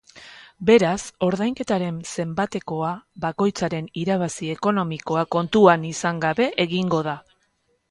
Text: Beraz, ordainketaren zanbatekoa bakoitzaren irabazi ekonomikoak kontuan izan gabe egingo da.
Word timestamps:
Beraz, 0.69 1.01
ordainketaren 1.27 1.99
zanbatekoa 2.13 2.89
bakoitzaren 3.27 3.91
irabazi 4.05 4.51
ekonomikoak 4.55 5.33
kontuan 5.39 5.89
izan 5.93 6.27
gabe 6.27 6.51
egingo 6.69 7.07
da. 7.13 7.17